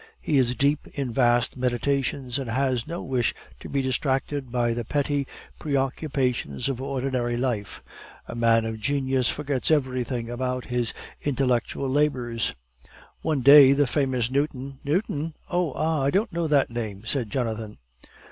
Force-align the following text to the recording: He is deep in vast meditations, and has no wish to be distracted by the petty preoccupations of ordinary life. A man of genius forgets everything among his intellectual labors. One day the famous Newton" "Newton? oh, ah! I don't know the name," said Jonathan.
He 0.19 0.39
is 0.39 0.55
deep 0.55 0.87
in 0.95 1.13
vast 1.13 1.55
meditations, 1.55 2.39
and 2.39 2.49
has 2.49 2.87
no 2.87 3.03
wish 3.03 3.35
to 3.59 3.69
be 3.69 3.83
distracted 3.83 4.51
by 4.51 4.73
the 4.73 4.83
petty 4.83 5.27
preoccupations 5.59 6.67
of 6.67 6.81
ordinary 6.81 7.37
life. 7.37 7.83
A 8.27 8.33
man 8.33 8.65
of 8.65 8.79
genius 8.79 9.29
forgets 9.29 9.69
everything 9.69 10.27
among 10.27 10.63
his 10.63 10.91
intellectual 11.21 11.87
labors. 11.87 12.55
One 13.21 13.41
day 13.41 13.73
the 13.73 13.85
famous 13.85 14.31
Newton" 14.31 14.79
"Newton? 14.83 15.35
oh, 15.51 15.71
ah! 15.73 16.01
I 16.01 16.09
don't 16.09 16.33
know 16.33 16.47
the 16.47 16.65
name," 16.67 17.05
said 17.05 17.29
Jonathan. 17.29 17.77